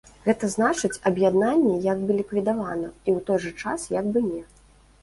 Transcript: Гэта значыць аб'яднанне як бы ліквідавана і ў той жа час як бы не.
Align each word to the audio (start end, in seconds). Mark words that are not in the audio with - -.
Гэта 0.27 0.47
значыць 0.53 0.99
аб'яднанне 1.09 1.75
як 1.91 2.01
бы 2.07 2.11
ліквідавана 2.23 2.89
і 2.91 3.09
ў 3.19 3.31
той 3.31 3.39
жа 3.47 3.57
час 3.67 3.89
як 4.01 4.05
бы 4.15 4.27
не. 4.35 4.43